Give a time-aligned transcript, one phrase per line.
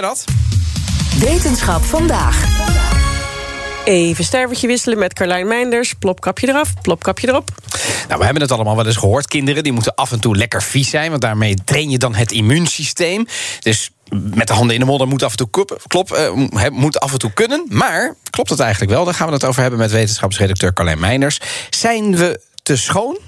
[0.00, 0.24] dat?
[1.18, 2.46] Wetenschap vandaag.
[3.84, 5.94] Even stervertje wisselen met Carlijn Meinders.
[5.94, 7.50] Plopkapje eraf, plopkapje erop.
[8.08, 9.28] Nou, we hebben het allemaal wel eens gehoord.
[9.28, 12.32] Kinderen die moeten af en toe lekker vies zijn, want daarmee train je dan het
[12.32, 13.26] immuunsysteem.
[13.60, 17.12] Dus met de handen in de modder moet af en toe klop uh, moet af
[17.12, 17.66] en toe kunnen.
[17.68, 19.04] Maar klopt het eigenlijk wel?
[19.04, 21.40] Daar gaan we het over hebben met wetenschapsredacteur Carlijn Meinders.
[21.70, 23.18] Zijn we te schoon?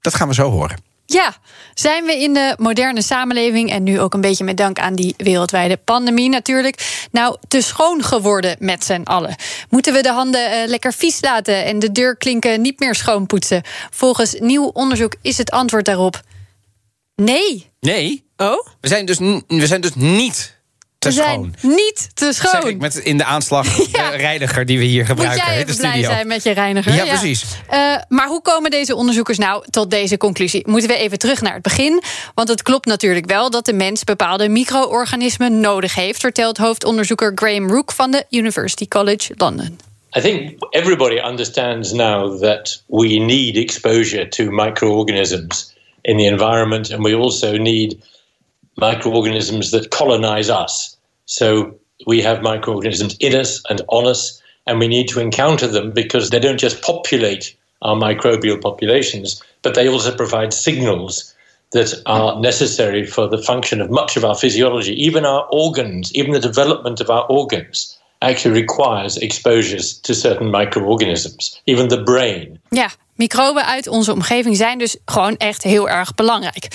[0.00, 0.76] Dat gaan we zo horen.
[1.06, 1.36] Ja,
[1.74, 5.14] zijn we in de moderne samenleving en nu ook een beetje met dank aan die
[5.16, 9.36] wereldwijde pandemie natuurlijk, nou te schoon geworden met z'n allen?
[9.70, 13.62] Moeten we de handen uh, lekker vies laten en de deurklinken niet meer schoonpoetsen?
[13.90, 16.22] Volgens nieuw onderzoek is het antwoord daarop
[17.14, 17.70] nee.
[17.80, 18.24] Nee?
[18.36, 18.66] Oh?
[18.80, 20.55] We zijn dus, we zijn dus niet
[21.10, 21.54] te we schoon.
[21.60, 22.50] zijn niet te schoon.
[22.62, 24.10] Zeg ik met in de aanslag Ja.
[24.10, 26.10] de reiniger die we hier gebruiken Moet jij in de blij studio.
[26.10, 26.94] zijn met je reiniger.
[26.94, 27.44] Ja, precies.
[27.68, 30.62] Eh, maar hoe komen deze onderzoekers nou tot deze conclusie?
[30.68, 32.02] Moeten we even terug naar het begin?
[32.34, 37.70] Want het klopt natuurlijk wel dat de mens bepaalde micro-organismen nodig heeft, vertelt hoofdonderzoeker Graham
[37.70, 39.78] Rook van de University College London.
[40.16, 47.02] I think everybody understands now that we need exposure to microorganisms in the environment, and
[47.02, 47.96] we also need
[48.74, 50.95] microorganisms that colonize us.
[51.26, 55.92] So we have microorganisms in us and on us, and we need to encounter them
[55.92, 61.34] because they don't just populate our microbial populations, but they also provide signals
[61.72, 64.94] that are necessary for the function of much of our physiology.
[64.94, 71.60] Even our organs, even the development of our organs, actually requires exposures to certain microorganisms,
[71.64, 72.60] even the brain.
[72.68, 76.68] Ja, microben uit onze omgeving zijn dus gewoon echt heel erg belangrijk.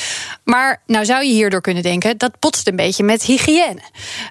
[0.43, 3.81] Maar nou zou je hierdoor kunnen denken, dat botst een beetje met hygiëne.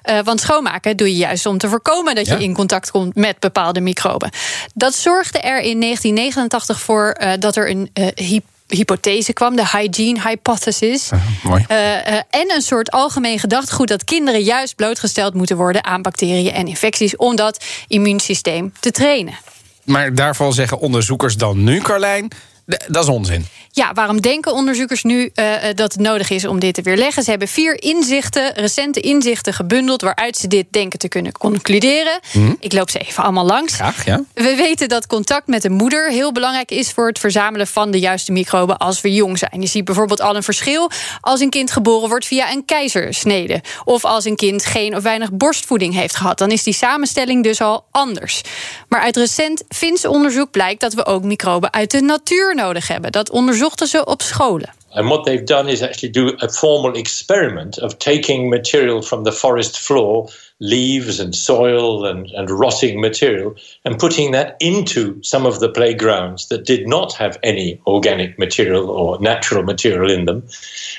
[0.09, 3.39] Uh, want schoonmaken doe je juist om te voorkomen dat je in contact komt met
[3.39, 4.29] bepaalde microben.
[4.73, 8.07] Dat zorgde er in 1989 voor uh, dat er een uh,
[8.75, 11.09] hypothese kwam, de hygiene hypothesis.
[11.11, 16.53] Uh, uh, en een soort algemeen gedachtegoed dat kinderen juist blootgesteld moeten worden aan bacteriën
[16.53, 19.33] en infecties om dat immuunsysteem te trainen.
[19.83, 22.31] Maar daarvan zeggen onderzoekers dan nu, Carlijn,
[22.87, 23.45] dat is onzin.
[23.73, 27.23] Ja, waarom denken onderzoekers nu uh, dat het nodig is om dit te weerleggen?
[27.23, 32.19] Ze hebben vier inzichten, recente inzichten gebundeld waaruit ze dit denken te kunnen concluderen.
[32.33, 32.53] Mhm.
[32.59, 33.73] Ik loop ze even allemaal langs.
[33.73, 34.23] Graag, ja.
[34.33, 37.99] We weten dat contact met de moeder heel belangrijk is voor het verzamelen van de
[37.99, 39.61] juiste microben als we jong zijn.
[39.61, 43.61] Je ziet bijvoorbeeld al een verschil als een kind geboren wordt via een keizersnede.
[43.83, 46.37] Of als een kind geen of weinig borstvoeding heeft gehad.
[46.37, 48.41] Dan is die samenstelling dus al anders.
[48.87, 53.11] Maar uit recent Fins onderzoek blijkt dat we ook microben uit de natuur nodig hebben.
[53.11, 54.73] Dat onderzochten ze op scholen.
[54.93, 59.31] And what they've done is actually do a formal experiment of taking material from the
[59.31, 65.59] forest floor, leaves and soil and, and rotting material, and putting that into some of
[65.59, 70.43] the playgrounds that did not have any organic material or natural material in them,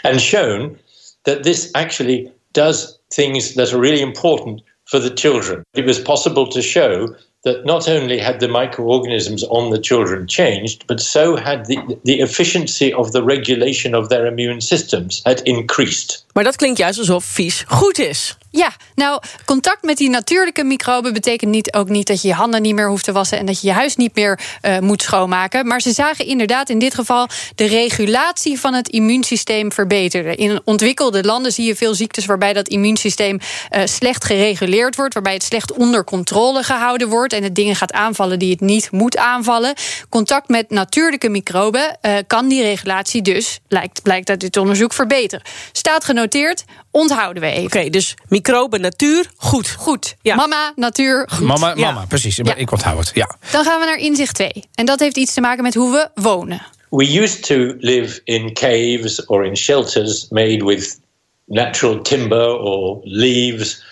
[0.03, 0.79] and shown
[1.25, 5.65] that this actually does things that are really important for the children.
[5.75, 10.87] It was possible to show that not only had the microorganisms on the children changed,
[10.87, 16.25] but so had the, the efficiency of the regulation of their immune systems had increased.
[16.33, 18.37] Maar dat klinkt juist alsof vies goed is.
[18.55, 22.63] Ja, nou, contact met die natuurlijke microben betekent niet, ook niet dat je je handen
[22.63, 25.67] niet meer hoeft te wassen en dat je je huis niet meer uh, moet schoonmaken.
[25.67, 30.37] Maar ze zagen inderdaad in dit geval de regulatie van het immuunsysteem verbeteren.
[30.37, 33.39] In ontwikkelde landen zie je veel ziektes waarbij dat immuunsysteem
[33.71, 37.93] uh, slecht gereguleerd wordt, waarbij het slecht onder controle gehouden wordt en het dingen gaat
[37.93, 39.75] aanvallen die het niet moet aanvallen.
[40.09, 45.45] Contact met natuurlijke microben uh, kan die regulatie dus, lijkt, blijkt uit dit onderzoek, verbeteren.
[45.73, 47.65] Staat genoteerd, onthouden we even.
[47.65, 49.71] Oké, okay, dus microben, natuur, goed.
[49.71, 50.17] Goed.
[50.23, 50.35] Ja.
[50.35, 51.47] Mama, natuur, goed.
[51.47, 51.93] Mama, ja.
[51.93, 52.37] mama precies.
[52.37, 52.55] Ja.
[52.55, 53.37] Ik onthoud het, ja.
[53.51, 54.53] Dan gaan we naar inzicht 2.
[54.75, 56.63] En dat heeft iets te maken met hoe we wonen.
[56.91, 61.01] We used to live in caves or in shelters made with
[61.45, 63.85] natural timber or leaves,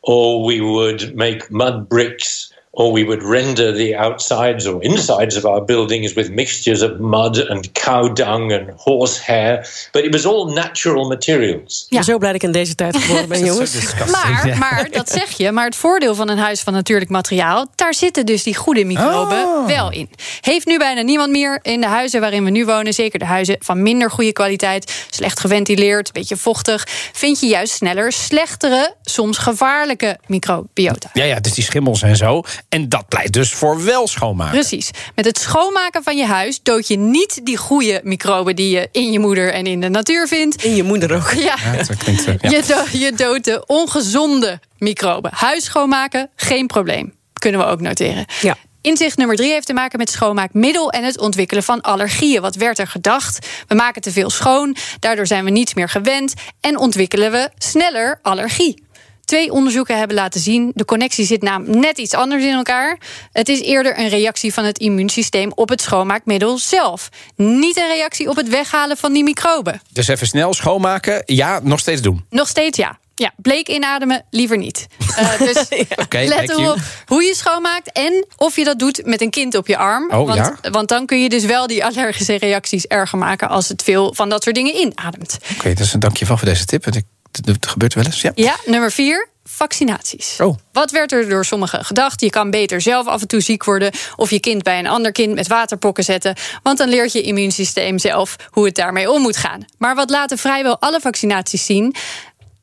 [0.00, 2.45] or we would make mud bricks
[2.78, 7.48] or we would render the outsides or insides of our buildings with mixtures of mud
[7.48, 9.66] and cow dung and horsehair.
[9.92, 11.86] But it was all natural materials.
[11.88, 13.94] Ben zo blij dat ik in deze tijd geboren ben, jongens.
[14.10, 15.52] Maar, maar, dat zeg je.
[15.52, 17.66] Maar het voordeel van een huis van natuurlijk materiaal...
[17.74, 19.66] daar zitten dus die goede microben Oh.
[19.66, 20.10] wel in.
[20.40, 22.92] Heeft nu bijna niemand meer in de huizen waarin we nu wonen...
[22.92, 25.06] zeker de huizen van minder goede kwaliteit...
[25.10, 26.86] slecht geventileerd, beetje vochtig...
[27.12, 31.10] vind je juist sneller slechtere, soms gevaarlijke microbiota.
[31.12, 32.42] Ja, ja, dus die schimmels en zo.
[32.76, 34.58] En dat pleit dus voor wel schoonmaken.
[34.58, 34.90] Precies.
[35.14, 39.12] Met het schoonmaken van je huis dood je niet die goede microben die je in
[39.12, 40.64] je moeder en in de natuur vindt.
[40.64, 41.30] In je moeder ook.
[41.30, 41.54] Ja.
[41.64, 42.50] Ja, dat klinkt, eh, ja.
[42.50, 45.30] Je, do- je doodt de ongezonde microben.
[45.34, 47.14] Huis schoonmaken, geen probleem.
[47.32, 48.24] Kunnen we ook noteren.
[48.40, 48.56] Ja.
[48.80, 52.40] Inzicht nummer drie heeft te maken met schoonmaakmiddel en het ontwikkelen van allergieën.
[52.40, 53.46] Wat werd er gedacht?
[53.68, 58.18] We maken te veel schoon, daardoor zijn we niets meer gewend en ontwikkelen we sneller
[58.22, 58.84] allergie.
[59.26, 62.98] Twee onderzoeken hebben laten zien, de connectie zit namelijk net iets anders in elkaar.
[63.32, 67.08] Het is eerder een reactie van het immuunsysteem op het schoonmaakmiddel zelf.
[67.36, 69.80] Niet een reactie op het weghalen van die microben.
[69.92, 71.22] Dus even snel schoonmaken.
[71.24, 72.24] Ja, nog steeds doen.
[72.30, 72.98] Nog steeds ja.
[73.14, 74.86] Ja, bleek inademen liever niet.
[75.16, 79.30] Eh, dus Oké, let erop hoe je schoonmaakt en of je dat doet met een
[79.30, 80.10] kind op je arm.
[80.10, 80.70] Oh, want, ja?
[80.70, 84.28] want dan kun je dus wel die allergische reacties erger maken als het veel van
[84.28, 85.38] dat soort dingen inademt.
[85.56, 86.86] Oké, dus een dankjewel voor deze tip.
[86.86, 87.04] ik-
[87.44, 88.20] Het gebeurt wel eens.
[88.20, 88.32] Ja.
[88.34, 89.28] Ja, nummer vier.
[89.44, 90.36] Vaccinaties.
[90.40, 90.56] Oh.
[90.72, 92.20] Wat werd er door sommigen gedacht?
[92.20, 93.90] Je kan beter zelf af en toe ziek worden.
[94.16, 96.34] Of je kind bij een ander kind met waterpokken zetten.
[96.62, 99.64] Want dan leert je immuunsysteem zelf hoe het daarmee om moet gaan.
[99.78, 101.94] Maar wat laten vrijwel alle vaccinaties zien?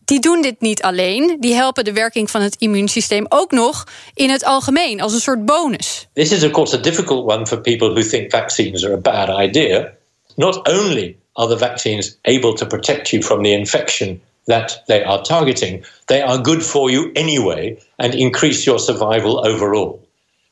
[0.06, 1.38] Die doen dit niet alleen.
[1.40, 5.46] Die helpen de werking van het immuunsysteem ook nog in het algemeen als een soort
[5.46, 6.08] bonus.
[6.14, 9.40] This is, of course, a difficult one for people who think vaccines are a bad
[9.40, 9.94] idea.
[10.36, 15.22] Not only are the vaccines able to protect you from the infection that they are
[15.24, 20.00] targeting, they are good for you anyway and increase your survival overall.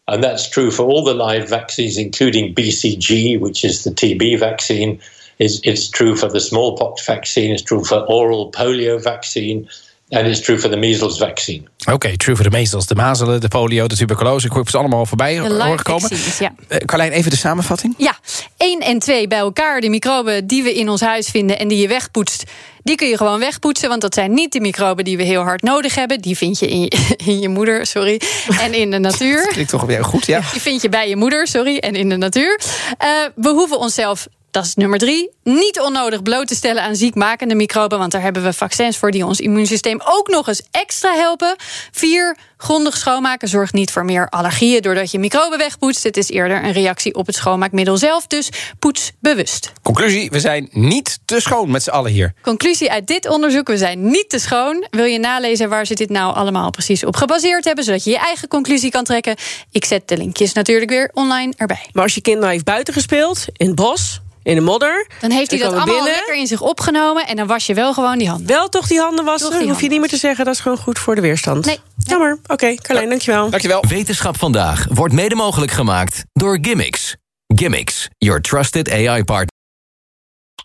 [0.08, 5.00] And that's true for all the live vaccines, including BCG, which is the TB vaccine.
[5.38, 7.52] It's, it's true for the smallpox vaccine.
[7.54, 9.68] It's true for oral polio vaccine.
[10.14, 11.64] And it's true for the measles vaccine.
[11.92, 14.46] Oké, true voor de measles, De mazelen, de polio, de tuberculose.
[14.48, 16.02] Ik hoor ze allemaal voorbij De horen live komen.
[16.02, 16.54] vaccines, ja.
[16.68, 17.94] Eh, Carlijn, even de samenvatting.
[17.98, 18.16] Ja,
[18.62, 19.82] 1 en 2 bij elkaar.
[19.82, 22.44] De microben die we in ons huis vinden en die je wegpoetst,
[22.84, 23.90] die kun je gewoon wegpoetsen.
[23.90, 26.20] Want dat zijn niet de microben die we heel hard nodig hebben.
[26.20, 28.22] Die vind je in je, in je moeder, sorry.
[28.60, 29.48] En in de natuur.
[29.54, 30.42] Klinkt toch weer goed, ja?
[30.52, 32.60] Die vind je bij je moeder, sorry, en in de natuur.
[32.98, 37.56] Eh, we hoeven onszelf, dat is nummer drie, niet onnodig bloot te stellen aan ziekmakende
[37.56, 38.00] microben.
[38.00, 41.56] Want daar hebben we vaccins voor die ons immuunsysteem ook nog eens extra helpen.
[41.92, 46.04] Vier, grondig schoonmaken zorgt niet voor meer allergieën doordat je microben wegpoetst.
[46.04, 48.28] Het is eerder een reactie op het schoonmaakmiddel zelf.
[48.28, 48.50] Dus
[48.80, 49.72] poets bewust.
[49.82, 52.34] Conclusie, we zijn niet te schoon met z'n allen hier.
[52.42, 54.86] Conclusie uit dit onderzoek: we zijn niet te schoon.
[54.90, 58.20] Wil je nalezen waar ze dit nou allemaal precies op gebaseerd hebben, zodat je je
[58.20, 59.36] eigen conclusie kan trekken?
[59.72, 61.90] Ik zet de linkjes natuurlijk weer online erbij.
[61.94, 65.08] Maar als je kind nou heeft buiten gespeeld, in het bos, in de modder...
[65.20, 67.94] Dan heeft hij dat allemaal binnen, lekker in zich opgenomen en dan was je wel
[67.94, 68.48] gewoon die handen.
[68.48, 69.60] Wel toch die handen wassen?
[69.60, 71.66] Die Hoef je niet meer te zeggen, dat is gewoon goed voor de weerstand.
[71.66, 71.80] Nee.
[71.98, 72.40] Jammer.
[72.48, 73.50] Oké, Carlijn, dankjewel.
[73.50, 73.84] Dankjewel.
[73.88, 77.16] Wetenschap vandaag wordt mede mogelijk gemaakt door Gimmicks.
[77.48, 79.61] Gimmicks, your trusted AI partner.